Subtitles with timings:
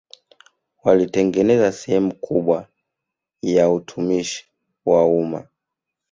[0.83, 2.67] Walitengeneza sehemu kubwa
[3.41, 4.45] ya utumishi
[4.85, 5.47] wa umma